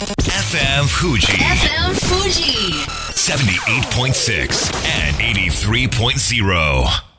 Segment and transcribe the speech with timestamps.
[0.00, 2.72] FM Fuji FM Fuji.
[3.12, 4.72] 78.6
[5.04, 7.10] and 83.0.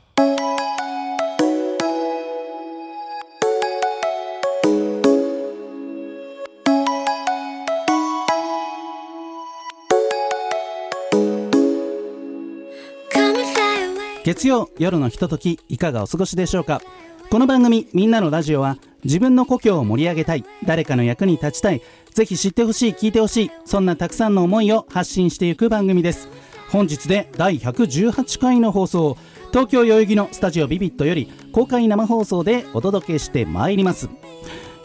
[14.24, 16.80] 月曜夜のひとときいかがお過ごしでしょうか？
[17.30, 20.44] この番組「みんなのラジオは」自分の故郷を盛り上げたい。
[20.64, 21.82] 誰かの役に立ちたい。
[22.14, 23.50] ぜひ知ってほしい聞いてほしい。
[23.64, 26.28] そんなたくさんの思いを発信していく番組です。
[26.70, 29.16] 本日で第118回の放送。
[29.50, 34.08] 東京代々木のスタジオビビットより公開生放送でお届けしてまいります。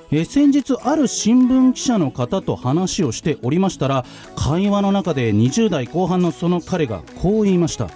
[0.10, 4.06] え先日ある新聞記者の方と話をしておりましたら
[4.38, 7.88] 会話の中で20代後半のその彼がこう言いました。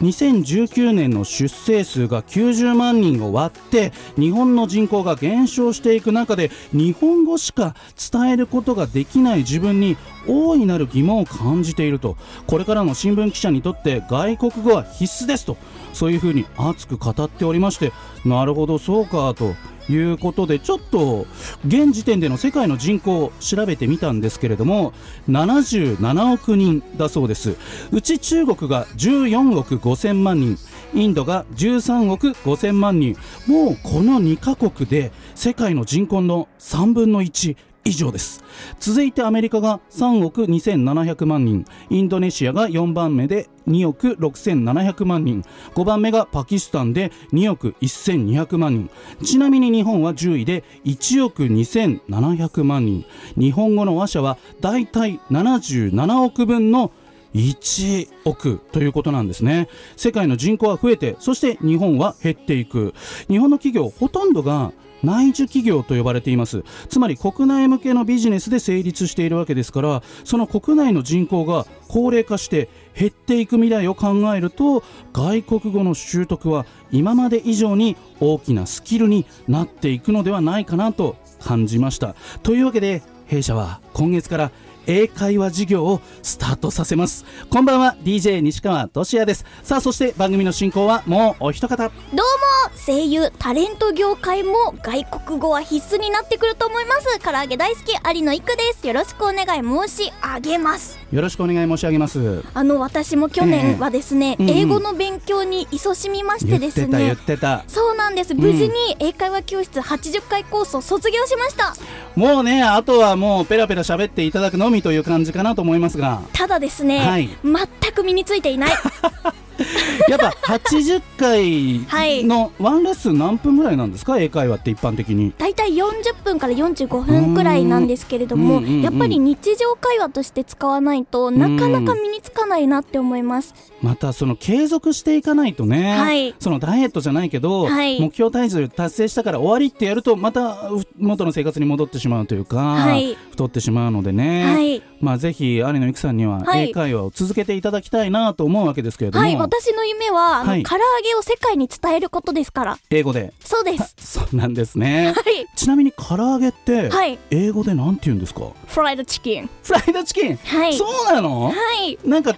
[0.00, 7.74] 2019年の出生数が90万人を割って日本の人口が減少していく中で日本語しか
[8.10, 12.16] 伝えることができない自分に大いなる疑問を感じていると。
[12.46, 15.58] これからの新聞記者にとって外国語は必須ですと。
[15.98, 17.92] そういうふうに熱く語っておりまして
[18.24, 19.56] なるほどそうかと
[19.92, 21.26] いうことでちょっと
[21.66, 24.92] 現時点での世界の人口を調べてみたんですけれども
[25.28, 27.56] 77億人だそうです。
[27.90, 30.56] うち中国が14億5000万人
[30.94, 33.16] インドが13億5000万人。
[33.46, 37.56] もうこの2カ国で世界の人口の3分の1
[37.88, 38.44] 以上です。
[38.80, 41.64] 続いてアメリカが3億2700万人。
[41.88, 45.42] インドネシアが4番目で2億6700万人。
[45.74, 48.90] 5番目がパキスタンで2億1200万人。
[49.24, 53.06] ちなみに日本は10位で1億2700万人。
[53.36, 56.92] 日本語の話者はだいたい77億分の
[57.34, 59.68] 1億ということなんですね。
[59.96, 62.92] 世界の人口は増えてそして日本は減っていく。
[63.28, 66.64] 日本の企業ほとんどが内需企業と呼ばれています。
[66.88, 74.82] つまり国内向けのビジネスで成立しているわけですからその国内の人口が高齢化して減っていく未来を考えると
[75.12, 82.14] 外国語の習得は今まで以上に大きなスキルになっていくのではないかなと感じました。
[82.42, 84.50] というわけで弊社は今月から
[84.86, 87.24] 英会話事業をスタートさせます。
[87.50, 89.44] こんばんは DJ 西川俊也です。
[89.62, 91.76] さあそして番組の進行はもうお一方。
[91.76, 92.47] どうも。
[92.88, 97.18] 声優タレント業界も外国語は必須になってくると思います。
[97.18, 98.86] 唐揚げ大好き有野育です。
[98.86, 100.98] よろしくお願い申し上げます。
[101.12, 102.42] よろしくお願い申し上げます。
[102.54, 104.56] あの私も去年はですね、ええうんうん。
[104.56, 107.62] 英語の勉強に勤しみまして言ですってた言ねってた。
[107.68, 108.34] そうなんです。
[108.34, 111.74] 無事に英会話教室80回コースを卒業しました。
[112.16, 116.22] もうねあとはもうペラペラ喋っていただくのみという感じかなと思いますが。
[116.32, 117.28] ただですね、はい。
[117.44, 118.70] 全く身についていない
[120.08, 121.80] やっぱ80はい。
[121.88, 124.18] 回のワンレッスン何分ぐらいなんですか？
[124.18, 125.32] 英会話って一般的に。
[125.36, 136.34] だいたい40分から45分くらいなんですけれども、うんうんうんうんやっぱり日常会話として使わないとなかなか身につかないなって思います、またその継続していかないとね、はい。
[136.38, 152.78] そのダイエットじゃないけど、はい目標体重達成したから終わりってやるとまたう元の生活に戻ってしまうというか、はい太ってしまうのでね、はいまあぜひ有野由紀さんにははい英会話を続けていただきたいなと思うわけですけれども、はい、私の夢は、あのはい唐揚げを世界に伝えることですから。
[152.90, 153.94] 英語でそうです。
[153.98, 155.46] そうなんですね、はい。
[155.56, 157.18] ちなみに唐揚げって、はい。
[157.30, 158.42] 英語でなんて言うんですか？
[158.68, 159.50] フライドチキン。
[159.62, 160.74] フライドチキン、はい。
[160.74, 161.48] そうなの？
[161.48, 161.52] は
[161.84, 161.98] い。
[162.04, 162.36] なんか違う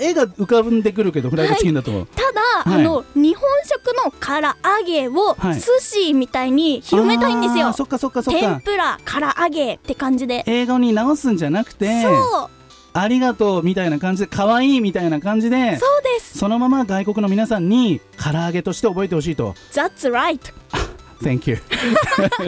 [0.00, 2.40] 絵が浮かんでくるけどフライドチキンだと、ただ、
[2.70, 7.72] はいあの、日本食の唐揚げをはい寿司みたいに広めたいんですよ。
[7.72, 10.44] そっかそっかそっか天ぷら、唐揚げって感じで。
[10.46, 12.50] 英語に直すんじゃなくてそう、
[12.92, 16.38] ありがとうみたいな感じで可愛いみたいな感じでそうです。
[16.38, 20.38] そのまま外国の皆さんに唐揚げとして覚えてほしいと That's right.
[21.22, 21.58] Thank you、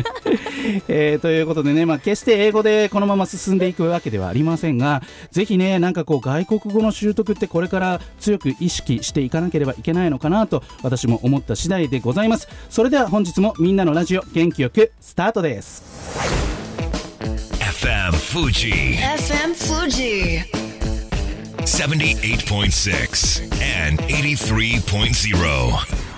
[0.89, 15.83] えーということでね、まあ、決して英語でこのまま進んでいくわけではありませんがぜひねなんかこう外国語の習得ってこれから強く意識していかなければいけないのかなと私も思った次第でございますそれでは本日もみんなのラジオ元気よくスタートです
[17.61, 20.45] FM Fuji FM Fuji.
[21.65, 26.12] 78.6 and 83.0.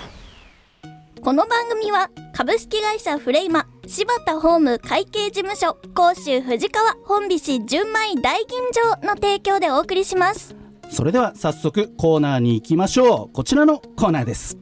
[1.25, 8.59] この番組は株式会社フレイマ柴田ホーム会計事務所甲州藤川本菱純米大吟
[8.99, 10.55] 醸の提供でお送りします。
[10.91, 13.33] それでは早速コーナーに行きましょう。
[13.33, 14.59] こちらのコーナーです。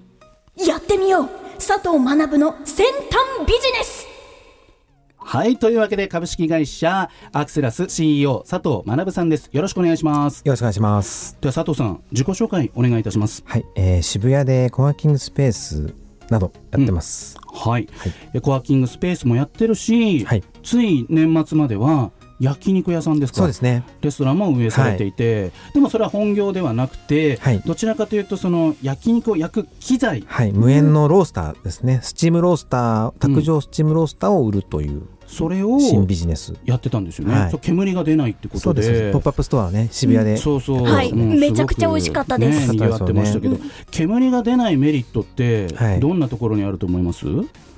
[0.55, 1.29] やってみよう。
[1.55, 4.07] 佐藤学の先端ビジネス。
[5.17, 9.49] はいというわけで株式会社アクセラス CEO 佐藤学さんです。
[9.51, 10.43] よろしくお願いします。
[10.45, 11.37] よろしくお願いします。
[11.41, 13.43] では佐藤さん自己紹介お願いいたします。
[13.45, 17.37] はい、えー渋谷でコワーキングスペースなどやってます。
[17.53, 18.13] はい、はい。
[18.33, 20.43] でコワーキングスペースもやってるし、はい。
[20.63, 23.37] つい年末までは焼肉屋さんですか？
[23.37, 23.83] そうですね。
[24.01, 27.59] レストランも運営されていて、でもそれは本業ではなくて、はい。
[27.59, 30.23] どちらかというとその焼肉を焼く機材。
[30.27, 30.51] はい。
[30.51, 31.99] 無煙のロースターですね。
[32.01, 36.53] スチームロースター卓上スチームロースターを売るというそれを新ビジネス。
[36.65, 37.51] やってたんですよね、はい。
[37.51, 39.11] そう煙が出ないってことで。
[39.11, 40.37] ポップアップストアはね渋谷で。
[40.37, 41.11] そうそう、はい。
[41.13, 42.67] めちゃくちゃ美味しかったです。
[42.67, 43.57] ね、賑わってましたけど、
[43.91, 45.99] 煙が出ないメリットってはい。
[45.99, 47.25] どんなところにあると思います、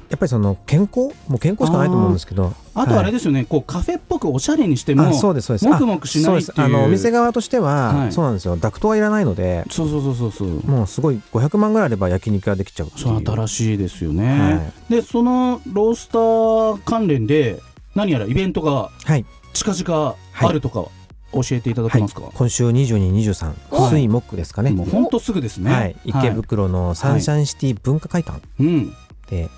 [0.09, 5.67] やっぱりその健康もう健康しかないと思うんですけどあとあれでですよね、こうカフェっぽくおしゃれにしてもあそうですそうです。
[5.67, 6.61] もくもくしないっていう。
[6.61, 8.11] あのお店側としては、はい。
[8.11, 8.57] そうなんですよ。
[8.57, 10.47] ダクトはいらないのでそうそうそうそうそう。
[10.69, 17.61] もうすごい500万ぐらいあれば焼肉ができちゃうそう新しいですよね、はでそのロースター関連で
[17.95, 19.25] 何やらイベントがはい。
[19.53, 20.85] 近々あるとか
[21.31, 23.91] 教えていただけますか、今週2223はい。
[23.93, 24.71] 水木ですかね。
[24.71, 28.93] もう本当すぐですね、はい、池袋のサンシャインシティ文化会館うん。
[29.29, 29.49] で、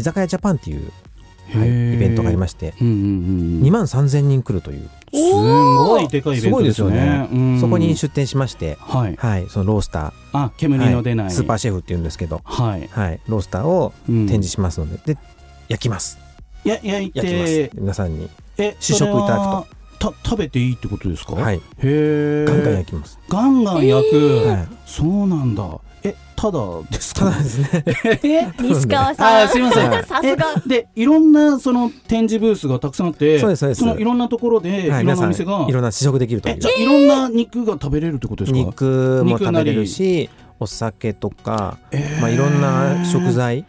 [0.00, 0.90] 居酒屋ジャパンっていう、
[1.54, 6.92] はい、イベントがありまして、うんうんうん2万3000人来るという、すごいでかいイベントですよね。
[6.96, 7.28] すごいですよね。
[7.32, 7.60] うん。
[7.60, 9.16] そこに出店しまして、はい。
[9.16, 11.34] はい、そのロースタあー、煙の出ない、はい。
[11.34, 14.26] スーパーシェフっていうんですけど、はい、はい、ロースターをうん。
[14.26, 15.20] 展示しますので、で
[15.68, 16.18] 焼きます。
[16.64, 17.68] や焼い焼きます。
[17.68, 20.12] て皆さんに、え試食いただくと。
[20.12, 21.34] た食べていいってことですか？
[21.34, 25.78] はい、へえガンガン焼きます、ガンガン焼く、はい、そうなんだ。
[26.04, 26.58] えただ
[26.90, 27.20] ですか？
[27.26, 27.84] ただですね。
[28.24, 28.52] え？
[28.62, 29.48] 西川あさん。
[29.48, 29.90] すいません。
[29.90, 30.04] はい。
[30.04, 30.46] さすが。
[30.64, 33.84] えでいろんなその展示ブースがたくさんあってそうですそうです。
[33.84, 38.58] のいろんなところで、はい、い、ろんな皆さんお店がいろんな試食できるというえじゃあいろんな肉が食べれるってことですか？
[38.58, 42.20] 肉も食べれるしお酒とか、えー。
[42.20, 43.64] まあ、いろんな食材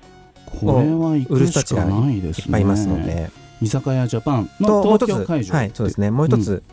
[0.45, 2.44] これは行売るくしか人たちがないですね。
[2.45, 3.31] いっぱいいますので、
[3.62, 6.12] 居酒屋ジャパンとのもう一つ東京会場はいそうですね。
[6.12, 6.63] もう一つ、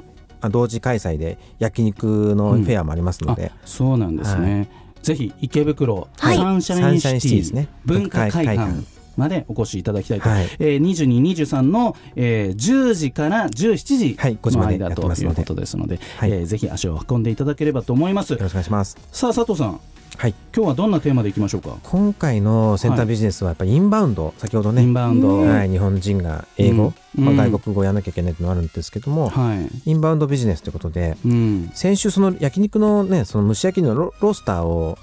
[0.40, 4.68] あ同時開催で焼肉のフェアもありますので、そうなんですね、
[5.02, 6.36] ぜひ池袋、はい。
[6.36, 7.68] サンシャインシティシティですね。
[7.84, 8.86] 文化会館文
[9.18, 10.48] までお越しいただきたいと、はい。
[10.58, 16.30] えー、22、23の、えー、10時から17時はい5時までの間やってますのでということですので、はい。
[16.30, 18.32] えーぜひ足を運んでいただければと思います。
[18.32, 18.96] よろしくお願いします。
[19.12, 19.80] さあ佐藤さん
[20.18, 20.34] はい。
[20.52, 21.76] 今日はどんなテーマでいきましょうか？
[21.84, 24.82] 今回のセンタービジネスはやっぱりインバウンド、先ほどね。
[24.82, 27.24] インバウンド、はい、日本人が英語、うん。
[27.24, 29.68] まあ、うん外国語をやらなきゃいけないっていうのがあるんですけども、はい。
[29.88, 31.70] インバウンドビジネスということでうん。
[31.72, 34.98] 先週その焼肉のねその蒸し焼きのロロースターを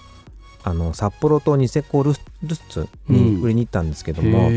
[0.65, 2.11] あの札幌とニセコル
[2.43, 4.49] ルッツに売りに行ったんですけども、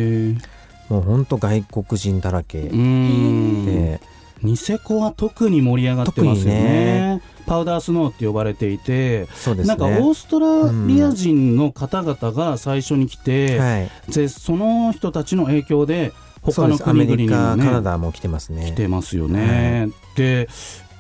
[0.89, 4.01] もうほんと外国人だらけで、
[4.43, 7.21] ニセコは特に盛り上がってますよね。
[7.23, 9.65] 特パウダースノーって呼ばれていて、ね。
[9.65, 16.13] なんかオーストラリア人の方々が最初に来て、はい、でその人たちの影響で
[16.43, 18.67] 他の国々にもカ、カナねダも来てますね。
[18.67, 19.89] 来てますよね。
[20.15, 20.49] で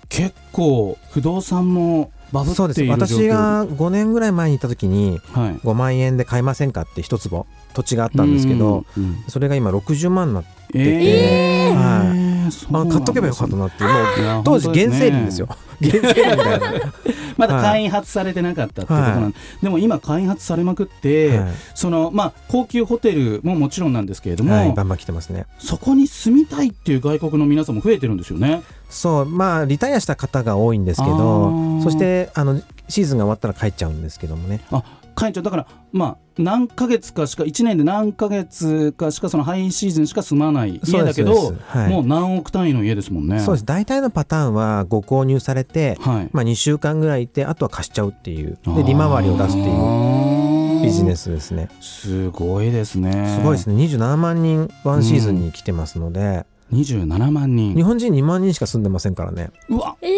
[0.08, 2.91] 結構不動産もバブっている状況。
[2.91, 5.55] 私が5年ぐらい前に行った時にはい。
[5.58, 11.75] 5万円で買えませんかって一坪土地があったんですけど、うんうんそれが今60万になってえー。
[11.75, 12.27] はそうなんです
[12.72, 13.90] あ買っとけばよかったなっていう。
[14.34, 15.48] もう当時原生林ですよ。
[15.80, 16.92] 原生林みたいな、
[17.36, 21.48] まだ開発されてなかったってことなんで、でも今開発されまくって、はい。
[21.74, 25.46] そのまあ高級ホテルももちろんなんですけれども、はい、バンバン来てますね。
[25.58, 28.62] そこに住みたいっていう外国の皆さんも増えてるんですよね。
[28.90, 29.26] そう。
[29.26, 31.82] まあリタイアした方が多いんですけあどー。
[31.82, 34.60] そしてあのシーズンが終わったら帰っちゃうんですけどもね。
[34.70, 34.82] あ
[35.19, 41.91] 会長だからまあ何ヶ月かしか1年で何ヶ月かしかそのハイシーズンしか住まない家だけどはい。
[41.91, 43.41] もう何億単位の家ですもんね。
[43.41, 43.65] そうです。
[43.65, 46.29] 大体のパターンはご購入されて、はい。
[46.32, 48.58] まあ、2週間ぐらいいてあとは貸しちゃうっていう。
[48.65, 50.82] で利回りを出すっていう。
[50.84, 51.69] ビジネスですね。
[51.81, 53.37] すごいですね。
[53.37, 53.82] すごいですね。
[53.84, 57.75] 27万人ワンシーズンに来てますので、27万人。
[57.75, 60.08] 日本人2万人しか住んでませんからね、うわ、え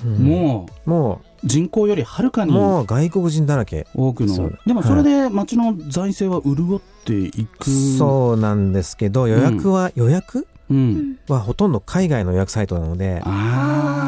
[0.00, 0.08] ー、う。
[0.08, 4.50] んももう人口よりはるかうにもう外国人だらけ多くの。
[4.66, 7.70] でもそれで町の財政は潤っていく。
[7.70, 10.46] そうなんですけど予約は、予約？
[10.70, 11.18] うん。
[11.28, 13.22] はほとんど海外の予約サイトなので。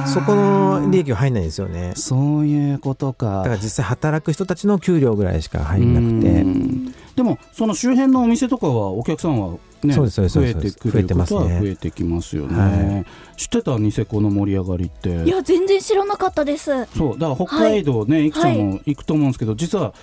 [0.06, 3.38] そこの利益は入んないんですよねそういうことか。
[3.38, 11.60] だから実際働く人たちの給料ぐらいしか入んなくうてんでもその周辺のお店とかはお客さんはねそうですそうです増えてく増えることはてますね。
[11.60, 13.04] 増えてきますよね、は
[13.36, 15.24] 知ってたニセコの盛り上がりって？
[15.24, 16.86] いや全然知らなかったです。
[16.96, 18.30] そうだから北海道ね、い。
[18.30, 19.94] くちゃんも行くと思うんですけど、実は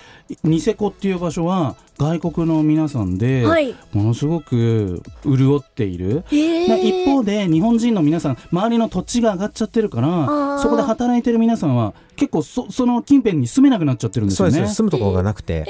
[0.42, 3.74] ニセコっていう場所は外国の皆さんではい。
[3.92, 10.58] ものすごく潤っている、一方で日本人の皆さん周りの土地が上がっちゃってるからー。
[10.58, 14.74] そこで働いてる皆さんは結構そその近辺に住めなくなっちゃってるんですそうでよねす。
[14.74, 15.66] 住むところがなくて、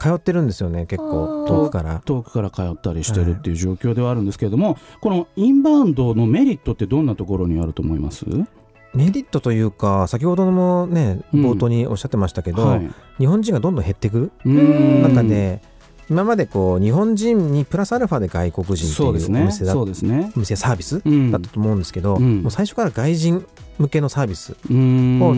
[0.00, 1.46] 通ってるんですよね結構。
[1.46, 2.00] 遠くから。
[2.04, 8.24] 遠くから通ったりしてるっていう状況ではあるんですけれども、このインバウンドのメリットってどんなところにあると思います？
[8.94, 11.44] メリットというか先ほどもねうん。
[11.44, 14.32] 冒頭におっしゃってましたけど、はい、日本人がどんどん減ってくる。
[14.44, 15.02] うん。
[15.02, 15.60] 中で
[16.08, 19.44] 今までこう日本人にプラスアルファで外国人っていうおそうですね。
[19.44, 20.32] 店だそうですね。
[20.36, 21.30] お店サービスうん。
[21.30, 22.42] だったと思うんですけど、うん。
[22.42, 23.46] もう最初から外人
[23.78, 24.54] 向けのサービスを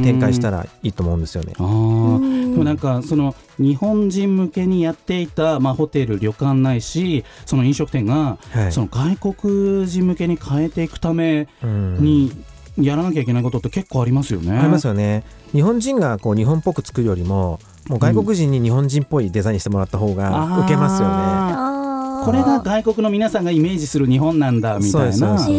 [0.03, 1.55] 展開したらいいと思うんですよね。
[1.59, 2.51] あー。
[2.53, 8.73] でもなんかその日本人向けにやっていた、まあ、ホテル旅館ないしその飲食店が、はい。
[8.73, 11.97] その外国人向けに変えていくためうん。
[11.99, 12.33] に
[12.77, 14.57] やらなきゃいけないことって結構ありますよね。
[14.57, 15.25] ありますよね。
[15.53, 17.59] 日本人がこう日本っぽく作るよりも
[17.89, 21.15] もう外国人に日本人っぽいデザインにしてもらった方が受けますよね。
[21.15, 22.23] ああー。
[22.23, 24.93] ーこれが外国の皆さんがイメージする日本なんだみたいな。
[24.93, 25.51] そうですそうです。
[25.51, 25.55] へ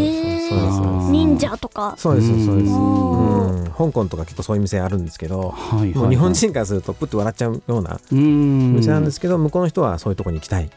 [0.45, 0.49] ー。
[0.49, 1.11] そうですそうです。
[1.11, 1.95] 忍者とか。
[1.97, 2.71] そうですそうです。
[2.71, 3.63] うん。
[3.63, 3.71] うん。
[3.71, 5.97] 香港とか結構そういう店あるんですけど、はいはいはい。
[5.97, 8.75] もう日本人からするとプッと笑っちゃうようなうん。
[8.75, 10.69] 店なんですけど、向こうの人はそういうところに行きたい。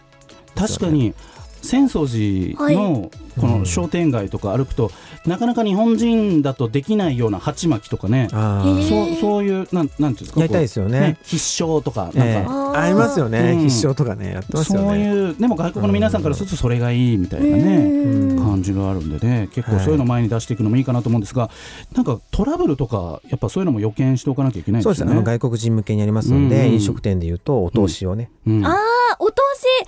[0.55, 1.15] 確かに
[1.63, 4.91] 浅草寺のこの商店街とか歩くと、
[5.25, 8.29] なかなか日本人だとできないような鉢巻きとかね。
[8.31, 10.41] そうそういうなんなんていうんですか？
[10.41, 11.17] やりたいですよこうね。
[11.23, 12.73] 必勝とかなんか、えー。
[12.73, 13.69] ありますよね、うん。
[13.69, 15.05] 必勝とかねやってますよそうね。
[15.05, 21.49] いうでも外国の皆さんからするとそれがいいみたいなねうん感じがあるんでね結構そういうの前に出していくのもいいかなと思うんですが、
[21.95, 25.13] なんかトラブルとかやっぱそういうのも予見しておかなきゃいけないそうですね。
[25.13, 25.39] あのですよね。
[25.39, 26.73] 外国人向けにやりますので、うん。
[26.75, 28.67] 飲食店でいうとお通しをね、うん。
[28.67, 28.75] あー
[29.19, 29.37] お通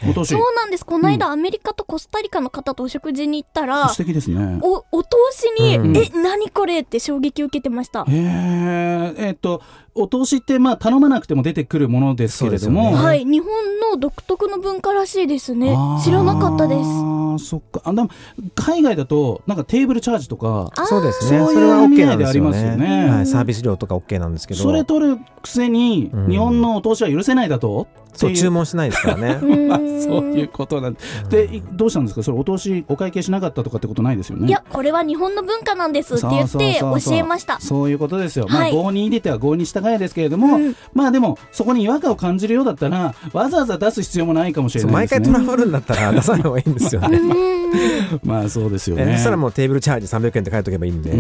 [0.02, 0.10] し。
[0.10, 0.28] お通し。
[0.28, 0.86] そうなんです。
[0.86, 4.60] この間アメリカとコスタリカの方とお食事に行ったら素敵ですね。
[4.62, 5.96] おお通しに、うん。
[5.96, 8.04] え何これって衝撃を受けてました。
[8.06, 9.62] へええっと
[9.94, 12.96] お通しってまあ頼まなくても出てくるものですけれども、ね。
[12.96, 13.24] はい。
[13.24, 13.48] 日本
[13.92, 15.76] の独特の文化らしいですね。
[16.02, 16.80] 知らなかったです。
[16.80, 17.82] ああそっか。
[17.84, 18.08] あでも
[18.54, 21.38] 海外だとなんかテーブルチャージとかそうですね。
[21.38, 23.06] そういうそれは意味 OK 合でありないんですよますよね。
[23.06, 24.60] ねはい、サービス料とか OK なんですけど。
[24.60, 26.30] それ取るくせにうん。
[26.30, 29.38] 日本のお通しは許せないだと、そうってい注文しないですからね。
[29.68, 30.94] まあそういうことなん
[31.28, 31.46] で。
[31.46, 32.22] でいどうしたんですか？
[32.22, 34.48] それお通しお会計しなかったとかってことないですよね。
[34.48, 37.12] いやこれは日本の文化なんですって言っそうてそうそうそう。
[37.14, 37.58] 教えました。
[37.60, 38.72] そういうことですよ、まあはい。
[38.72, 40.76] 合に入れては合に従えですけれども、うん。
[40.92, 45.24] まあでもそこに違和感を感じるようだったらわざわざ出す必要もないかもしれないですね。
[45.24, 47.64] 回トラブルになったら出さない方がいいんですよね。
[48.22, 51.12] まあそうですよえねそしたらもうテーブルチャージ300円って書いとけばいいんで、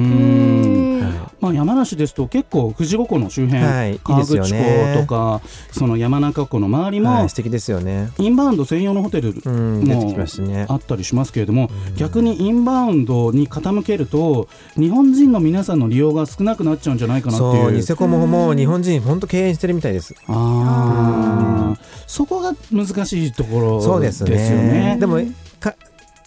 [1.40, 5.40] まあ、山梨ですと結構富士五湖の周辺、はいいい河口ね湖とか
[5.72, 8.10] その山中湖の周りも、いはい、素敵ですよね。
[8.18, 10.66] インバウンド専用のホテルうん出てきましたね。
[10.68, 17.72] あったりしますけれども、逆にインバウンドに傾けると日本人の皆さんの利用が少なくなっちゃうんじゃないかなっていう。
[17.72, 20.14] ニセコももう日本人本当敬遠してるみたいです。
[20.26, 21.84] あー。
[22.06, 24.36] そこが難しいところそうですよね。
[24.36, 25.24] ねでもか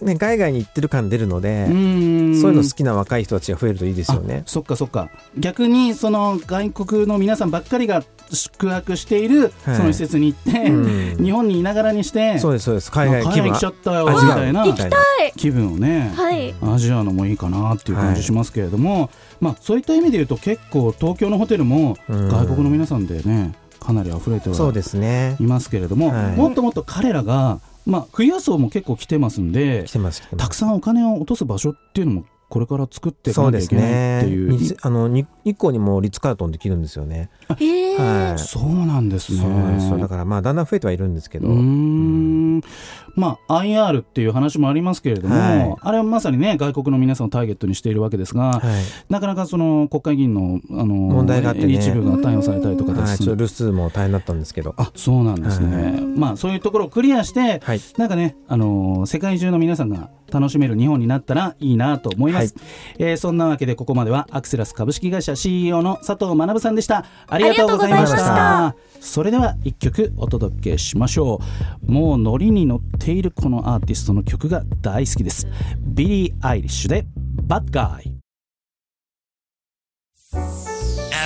[0.01, 4.43] ね海外に行ってる感出るので、そういうの好きな若い人たちが増えるといいですよね。
[4.45, 5.09] あそっかそっか。
[5.37, 9.75] 逆にその外国の皆さんばっかりが宿泊しているはい。
[9.77, 11.23] その施設に行って、うん。
[11.23, 12.91] 日本にいながらにしてそうですそうです。
[12.91, 14.89] 海外あ気分海外来ちゃったよみたいなみたい。
[14.89, 14.97] な
[15.35, 16.53] 気分をね、はい。
[16.61, 22.29] 味わうのもいいかなっていう感じしますけれども、まあそういった意味で言うと結構東京のホテルもうん。
[22.29, 25.37] 外国の皆さんでねかなり溢れてはそうですね。
[25.39, 26.35] いますけれども、はい。
[26.35, 30.45] もっともっと彼らがまあ富裕層も結構来てますんで来てます来てます。
[30.45, 34.49] たくさんお金を落とす場所っていうのもこれから作っていかそうですなきゃいけないねっていう。
[34.49, 37.29] にあのに日光にもリッツ・カールトンできるんですよね。
[37.47, 38.39] はい。
[38.39, 39.41] そうなんですね。
[39.41, 39.97] そうなんですよ。
[39.97, 41.47] だからまあだんだん増えてはいるんですけど。
[41.47, 42.61] うーん
[43.17, 45.75] まあ IR っていう話もありますけれども、はい。
[45.81, 48.61] あれはまさにね外国の皆さんをターゲットにしているわけですが、はい。
[49.09, 51.73] なかなかその国会議員のあの問題があってね。
[51.73, 54.75] 一部が逮捕されたりとかですはい、ちょっと留守も大変だったんですけど。
[54.77, 56.01] あそうなんですね、はい。
[56.01, 57.81] まあそういうところをクリアして、はい。
[57.97, 62.55] なんかね、あのー世界中の皆さんが楽しめる日本になったらいいなと思います、
[62.99, 67.05] えーそんなわけでここまではアクセラス株式会社 CEO の佐藤学さんでした。
[67.27, 68.75] ありがとうございました。
[68.99, 71.39] それでは一曲お届けしましょ
[71.87, 71.91] う。
[71.91, 75.47] もうノリに乗っているこのアーティストの曲が大好きです
[75.79, 78.27] ビリー・アイリッシュで「bad guy」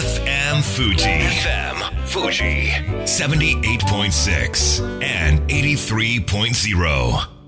[0.01, 1.05] FM Fuji.
[1.05, 2.69] FM Fuji.
[3.05, 7.41] 78.6 and 83.0.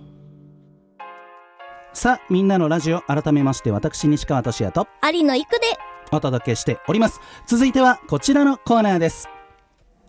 [1.94, 5.60] さあみんなのラジオ改めまして私西川俊也と有野育で
[6.12, 9.30] お届けしております続いてはこちらのコーナーです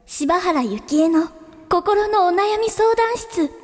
[0.06, 1.28] 柴原幸恵の
[1.68, 3.63] 心のお悩み相談室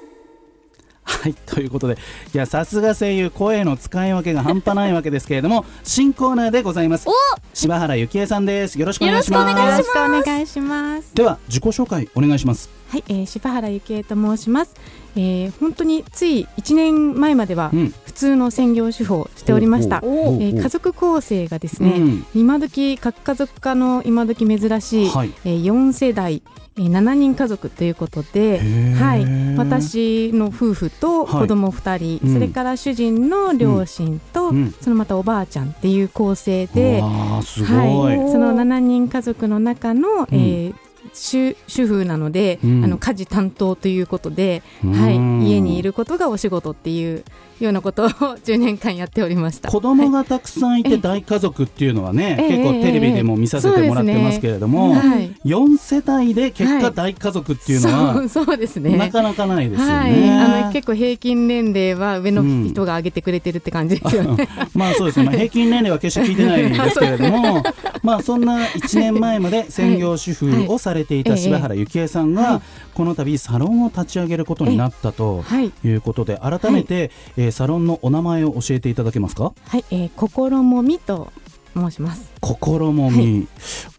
[1.10, 1.98] はいということで
[2.32, 7.08] いやさすが声優声の使い分けが半端ないわけですけれども 新コーナーでございます。
[7.08, 7.12] お
[7.52, 8.78] 柴原幸恵さんです。
[8.78, 9.50] よろしくお願いします。
[9.50, 11.14] よろしくお願いしよろしくお願いします。
[11.14, 14.74] では自己紹介お願いしますはい、えー、柴原幸恵と申します。
[15.14, 17.94] えー、本当につい1年前まではうん。
[18.04, 20.00] 普通の専業主婦をしておりました。
[20.02, 22.26] おおおえー家族構成がですね、うん。
[22.34, 25.32] 今時核家族化の今時珍しい、はい。
[25.44, 26.42] えー、4世代、
[26.76, 28.94] えー、7人家族ということで、ー。
[28.94, 31.40] はい、私の夫婦とはい。
[31.42, 32.34] 子供2人、うん。
[32.34, 34.74] それから主人の両親と、うん。
[34.80, 42.84] そのまたおばあちゃんっていう構成で、わあすごい、はい、その7人家族の中の、えー主主婦なので、うん。
[42.84, 44.92] あの家事担当ということで、うん。
[44.92, 47.24] はい、家にいることがお仕事っていう
[47.64, 49.70] ようなことを10年間やっておりました。
[49.70, 56.94] 子供がたくさんいて大家族っていうのはね、ええ結構テレビでも見させてもらってますけれども、はい、4世帯で結果はい。
[56.94, 58.96] 大家族っていうのは、そう そうですね。
[58.96, 59.94] なかなかないですよね。
[59.94, 64.48] はい、あの結構平均年齢は上のうん人が上げてくれてるって感じですよね。
[64.74, 67.62] まあそうですね、まあ、平均年齢は決して聞いてないんですけれども、
[68.02, 72.60] まあそんな1年前まで専業主婦をされていた柴原幸恵さんがはい、
[72.94, 79.52] この度サロンを立ち上げることになったとはい、いうことで、改めて、えーサロンのお名前を教えていただけますか？
[79.68, 81.32] はい、えー、心もみと
[81.74, 82.32] 申します。
[82.40, 83.46] 心もみ、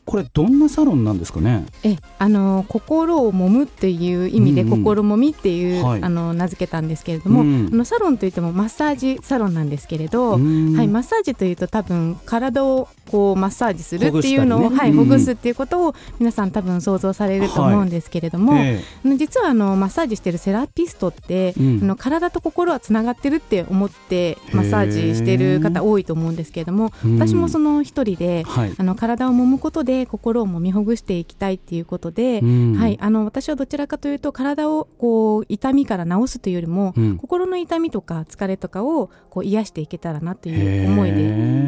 [0.06, 1.66] これどんなサロンなんですかね？
[1.84, 4.68] えあの心を揉むっていう意味で、うん。
[4.74, 6.04] うん心もみっていう、はい。
[6.04, 7.70] あの名付けたんですけれども、うん。
[7.72, 10.76] あのサロンといってもマッサージサロンなんですけれど、うん。
[10.76, 15.04] はい、マッサージというと多分体をこうマッサージするっていうのを、はい、ほぐね。
[15.04, 15.06] うん。
[15.06, 21.80] ほぐすっていうことを皆さん多分想像されると思うんですけれども、えあの実はあのマッサージしてるセラピストって、うん。
[21.84, 27.20] あの体と心はつながってるって思ってマッサージしてる方多いと思うんですけれども、うん。
[27.20, 28.74] 私もその一人で、はい。
[28.78, 32.76] あの体を揉むことで心を揉みほぐしていきたいっていうことで、うん。
[32.76, 37.18] はい、あの私はどちらかというと体をこう痛みから治すというよりも、うん。
[37.18, 41.24] 心の痛みとか疲れとかをこう癒していけたらなという思いで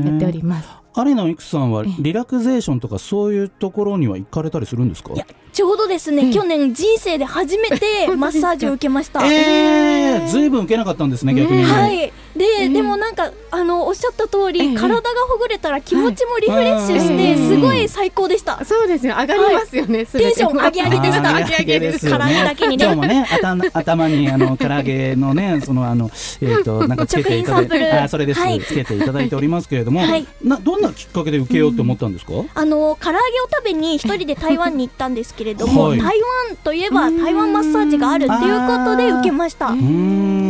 [0.09, 0.69] やっております。
[0.95, 1.93] 有野育さんはええ。
[1.99, 5.13] リラクゼーションとかそういうところには行かれたりするんですか？
[5.13, 9.21] いやちょうどですね、ええ去年人生で初めてマッサージを受けました。
[9.25, 11.63] えー、ずいぶん受けなかったんですね逆に、ね。
[11.63, 18.63] はい、で、えでもなんかあのおっしゃった通り、ええ体がほぐれたら気持ちもリフレッシュして、はいすごい最高でした。
[18.65, 19.15] そうですよ。
[19.17, 20.17] 上がりますよね、全て。
[20.19, 21.33] テンション上げ上げでした。
[21.37, 22.85] 上げ上げです唐揚げだけにね。
[22.85, 26.09] 今日もね頭頭にあの唐揚げのね そのあの
[26.41, 27.79] えっ、となんかつけていただい食品サンプル。
[27.79, 28.59] てあーそれです、はい。
[28.61, 30.25] つけていただいておりますけれども、はい。
[30.43, 35.99] などんなきっかけで受けようって思ったんですか、あの唐揚げを食べに一人で台湾に行ったんですけれども、 はい。
[35.99, 39.67] 台湾といえば台湾マッサージがあるっていうことで受けました。
[39.67, 39.75] う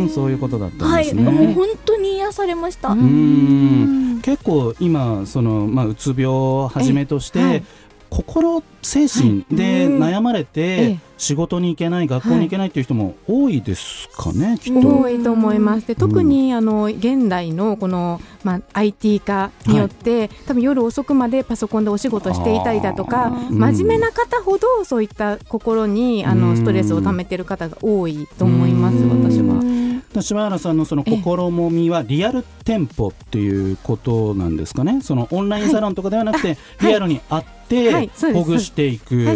[0.08, 2.90] そういうことだったんはい、ですね、もう本当に癒されました。
[2.90, 4.20] うーん。
[4.22, 7.62] 結構今その、まあ、うつ病をはじめとして、
[8.10, 10.02] 心精神でうん。
[10.02, 10.98] 悩まれて、ええ。
[11.16, 15.00] 仕事に行けない学校に行けないっていう人も多いですかね、きっと。
[15.00, 15.86] 多いと思います。
[15.86, 26.40] で特にあの現代のこの、まあ、IT 化によって、多分夜遅くまでパソコンでお仕事していたりだとか真面目な方ほどそういった心にあうん。
[26.40, 29.24] のストレスを溜めてる方が多いと思いますうん。
[29.24, 29.83] 私は。
[30.22, 35.00] 柴原さんのそのええ心もみはリアル店舗っていうことなんですかね。
[35.02, 36.88] そのオンラインサロンとかではなくて、はい。
[36.88, 39.26] リアルに会って、ほぐしていく。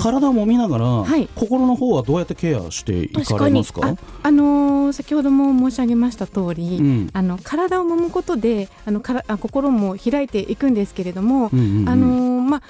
[0.00, 1.28] 体をもみながら、はい。
[1.34, 3.88] 心の方はどうやってケアしていかれますか？
[3.88, 7.10] ああのー先ほども申し上げました通り、うん。
[7.12, 11.88] あの体を揉むことであのからあ心も開いていくんですけれども、うんうんうん。
[11.88, 12.62] あのーまあ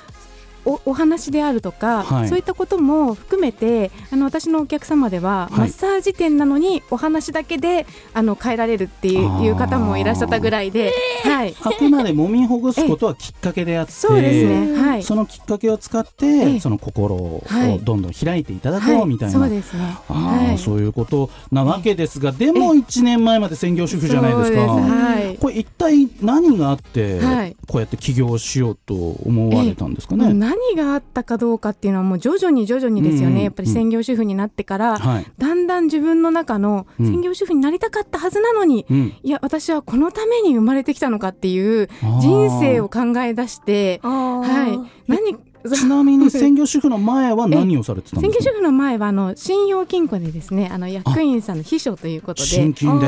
[0.65, 2.29] おお話であるとか、はい。
[2.29, 5.59] そういったことも含めてあの私のお客様では、はい。
[5.61, 10.93] マッサージ店なのにお話だけであの変えられるっていう方もいらっしゃったぐらいで、
[11.25, 16.61] はい、あくまで揉みほぐすことはきっかけであって、そうですね、はい、そのきっかけを使って、ええ。
[16.61, 17.79] その心をはい。
[17.81, 19.97] どんどん開いていただこうみたいな、はい、そうですね。
[20.09, 24.61] あーはい、そういうことなわけですが、でも1年前まで専業主婦じゃないですか。
[24.61, 25.37] はい。
[25.39, 27.57] これ一体何があって、はい。
[27.67, 30.33] こうやって起業しようと思われたんですかね？
[30.53, 33.43] 何があったかどうかっていうのはもう徐々に徐々にですよね、うん。
[33.45, 35.27] やっぱり専業主婦になってから、はい。
[35.39, 37.07] だんだん自分の中のうん。
[37.07, 39.15] 専業主婦になりたかったはずなのに、うん。
[39.23, 41.89] いや私はこのために生まれてきたのかっていう
[42.21, 45.11] 人生を考え出してはい。
[45.11, 45.37] 何
[45.71, 48.51] ちなみに専業主婦の前は何をされてたん専ですか？
[48.51, 52.49] 業主婦の前はあの信用金庫でですねあの役員さんの秘書ということで。
[52.49, 53.07] 新金で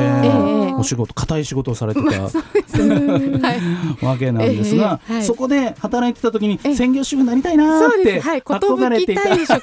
[0.77, 2.29] お仕事固い仕事をされてた は
[4.01, 4.05] い。
[4.05, 5.23] わけなんですが、ええはい。
[5.23, 6.75] そこで働いてた時にええ。
[6.75, 9.57] 専業主婦になりたいなって憧れていた 憧れだっ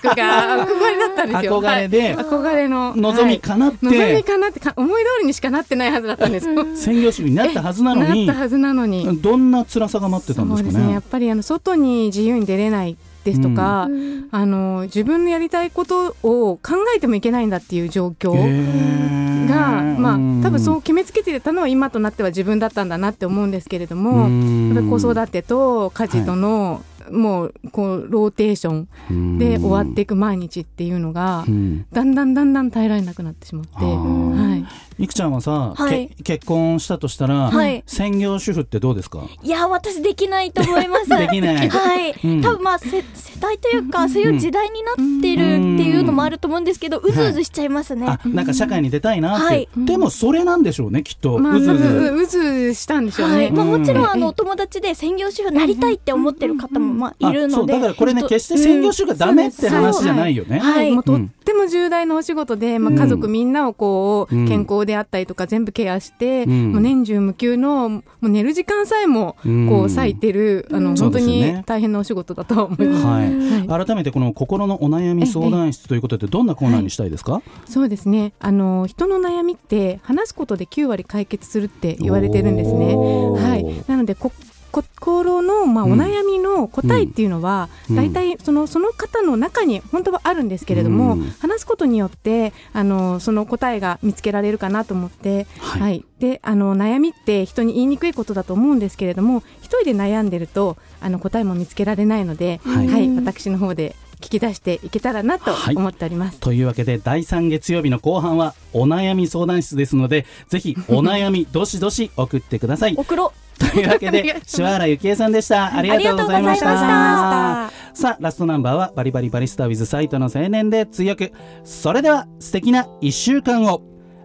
[1.17, 1.61] たんですよ。
[1.63, 2.25] 憧れではい。
[2.25, 3.97] 憧れの望みかなって、はい。
[3.99, 6.49] 望みかなってか思い通りにしかなってないはずだったんです。
[6.49, 9.19] よ専業主婦になったはずなのになったはずなのに。
[9.21, 10.87] どんな辛さが待ってたんですかね？
[10.87, 10.93] ね。
[10.95, 12.82] やっぱりあの外に自由に出れない
[13.25, 13.89] ですとか、
[14.31, 19.23] あの自分のやりたいことを考えてもいけないんだっていう状況へー。
[19.47, 31.87] が、まあ多分そうう決めつけてたのは今となっては自分だったんだなって思うんですけれども、やっぱり子育てと家事との、もうこうローテーションで終わっていく毎日っていうのが、うん。
[31.93, 34.52] だんだんだんだん耐えられなくなってしまって、はい、
[34.99, 36.09] いくちゃんはさ、はい。
[36.23, 37.83] け結婚したとしたら、はい。
[37.87, 39.21] 専業主婦ってどうですか？
[39.43, 41.09] いや私できないと思います。
[41.17, 41.69] できない。
[41.69, 42.43] はい、うん。
[42.43, 43.05] 多分まあせ世
[43.41, 49.69] 代というかそういう時代になってるっていうのもあると思うんですけど、うずうずしちゃいますね、あなんか社会に出たいなって、はい。
[49.77, 51.85] でもそれなんでしょうねきっと、まあ、うずうず。
[51.85, 53.35] うずうずしたんでしょうね。
[53.37, 53.53] はい。
[53.53, 60.93] まあ、もちろんあうんのお友達で専業主婦になりたいって思ってる方もまあいるあそうのでだからこれね決して専業主婦がダメって話じゃないよね、はい。
[60.93, 64.49] もうとっても重大なお仕事で、まあ、家族みんなをこう、うん。
[64.49, 66.73] 健康であったりとか全部ケアして、うん。
[66.73, 69.69] もう年中無休のもう寝る時間さえもうん。
[69.69, 73.07] こう割いてる、あのそう本当に大変なお仕事だとは思います。
[73.07, 78.33] はい、改めてこの心のお悩み相談室ということでどんなコーナーにしたいですか、そうですね。
[78.39, 82.95] あの人の悩みって話すことで9割解決するって言われてるんですね。
[82.95, 84.33] はい、なのでこ
[84.73, 85.93] 心の、まあ、うん。
[85.93, 87.97] お悩みの答えっていうのは、うん。
[87.97, 91.31] 大体そのその方の中に本当はあるんですけれども、うん。
[91.39, 95.99] 話すことによってあのその答えが見つけられるかなと思って、ははい。
[95.99, 103.17] いであの悩みって人に言いにくいことだと思うんですけれども一人で悩んでるとあの答えも見つけられないので、ははいい。
[103.17, 105.77] 私の方で聞き出していけたらなとはい。
[105.77, 106.39] 思っております。
[106.41, 112.95] というわけで第3月曜日の後半はお悩み相談室ですのでぜひお悩み どしどし送ってください。
[112.97, 115.75] 送ろというわけで 柴原幸恵さんでした。
[115.77, 117.71] ありがとうございました。
[117.95, 121.33] さあラストナンバーはバリバリバリスタ with サイトの青年で強く。
[121.65, 123.83] それでは素敵な1週間を。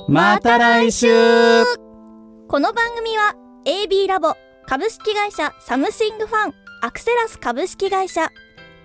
[0.07, 1.07] また来週。
[2.47, 4.33] この番組は AB ラボ
[4.65, 8.29] 株式会社サムシングファンアクセラス株式会社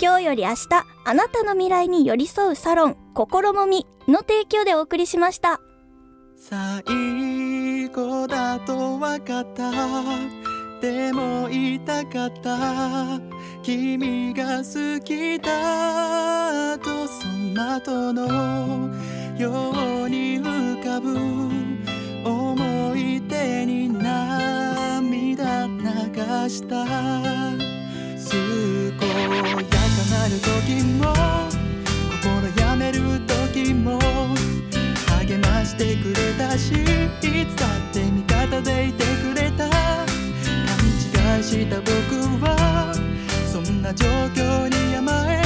[0.02, 0.56] 今日より明日
[1.04, 5.60] あなたの未来に寄り添うサロン心もみの提供でお送りしました。
[6.36, 9.70] 最後だと分かった
[10.80, 13.20] でも言いたかった
[13.62, 18.26] 君が好きだとその後の
[19.38, 19.70] よ
[20.06, 21.16] うに浮かぶ
[22.28, 27.52] 思い出に涙流した。
[28.32, 28.40] 健
[29.30, 29.71] やかな
[30.28, 31.12] る時も
[32.22, 33.98] 心やめる時も
[35.18, 36.76] 励ましてくれたしい
[37.46, 39.68] つだって味方でいてくれた。
[39.68, 41.90] 勘違いした僕
[42.44, 42.94] は
[43.50, 45.42] そんな状況に甘え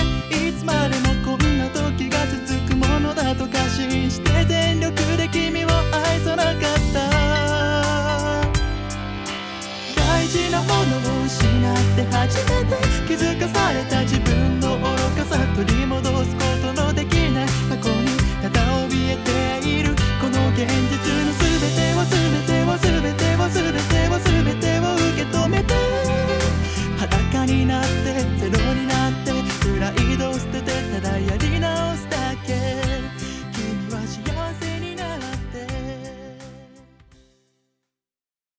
[0.49, 6.55] いつまでもこんな時が続くものだと過信して全力で君を愛さなかっ
[6.93, 7.11] た。
[9.97, 14.56] 大事なものを失って初めて気づかされた自分
[15.37, 16.66] さ取り戻すこと